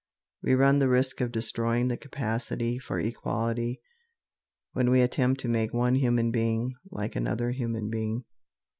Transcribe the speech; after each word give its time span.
We 0.41 0.55
run 0.55 0.79
the 0.79 0.89
risk 0.89 1.21
of 1.21 1.31
destroying 1.31 1.87
the 1.89 1.95
capacity 1.95 2.79
for 2.79 2.99
equality 2.99 3.81
when 4.73 4.89
we 4.89 4.99
attempt 5.01 5.41
to 5.41 5.47
make 5.47 5.73
one 5.75 5.93
human 5.93 6.31
being 6.31 6.73
like 6.89 7.15
another 7.15 7.51
human 7.51 7.91
being. 7.91 8.25